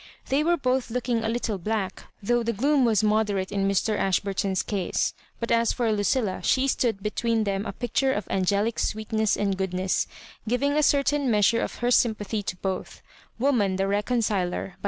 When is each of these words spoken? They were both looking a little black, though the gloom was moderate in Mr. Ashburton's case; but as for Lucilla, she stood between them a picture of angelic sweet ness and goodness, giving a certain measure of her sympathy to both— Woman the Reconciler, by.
They 0.29 0.43
were 0.43 0.57
both 0.57 0.89
looking 0.89 1.23
a 1.23 1.29
little 1.29 1.59
black, 1.59 2.05
though 2.23 2.41
the 2.41 2.53
gloom 2.53 2.85
was 2.85 3.03
moderate 3.03 3.51
in 3.51 3.67
Mr. 3.67 3.95
Ashburton's 3.99 4.63
case; 4.63 5.13
but 5.39 5.51
as 5.51 5.73
for 5.73 5.91
Lucilla, 5.93 6.41
she 6.41 6.67
stood 6.67 7.03
between 7.03 7.43
them 7.43 7.67
a 7.67 7.71
picture 7.71 8.11
of 8.11 8.25
angelic 8.31 8.79
sweet 8.79 9.13
ness 9.13 9.37
and 9.37 9.55
goodness, 9.55 10.07
giving 10.47 10.73
a 10.73 10.81
certain 10.81 11.29
measure 11.29 11.61
of 11.61 11.75
her 11.85 11.91
sympathy 11.91 12.41
to 12.41 12.55
both— 12.57 13.03
Woman 13.37 13.75
the 13.75 13.85
Reconciler, 13.87 14.69
by. 14.69 14.73